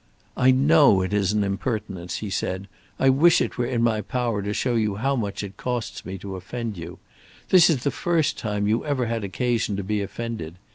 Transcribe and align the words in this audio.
"I 0.35 0.49
know 0.49 1.03
it 1.03 1.13
is 1.13 1.31
an 1.31 1.43
impertinence," 1.43 2.17
he 2.25 2.31
said; 2.31 2.67
"I 2.97 3.09
wish 3.09 3.39
it 3.39 3.59
were 3.59 3.67
in 3.67 3.83
my 3.83 4.01
power 4.01 4.41
to 4.41 4.51
show 4.51 4.95
how 4.95 5.15
much 5.15 5.43
it 5.43 5.57
costs 5.57 6.07
me 6.07 6.17
to 6.17 6.35
offend 6.35 6.75
you. 6.75 6.97
This 7.49 7.69
is 7.69 7.83
the 7.83 7.91
first 7.91 8.35
time 8.35 8.67
you 8.67 8.83
ever 8.83 9.05
had 9.05 9.23
occasion 9.23 9.75
to 9.75 9.83
be 9.83 10.01
offended. 10.01 10.55